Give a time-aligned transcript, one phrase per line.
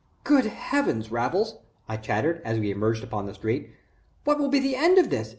[0.23, 3.69] "Great Heavens, Raffles!" I chattered, as we emerged upon the street.
[4.23, 5.29] "What will be the end of this?